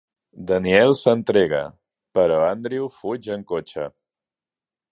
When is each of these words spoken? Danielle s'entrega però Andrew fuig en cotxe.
Danielle 0.51 0.95
s'entrega 0.99 1.59
però 2.19 2.39
Andrew 2.47 2.89
fuig 2.97 3.29
en 3.37 3.45
cotxe. 3.53 3.85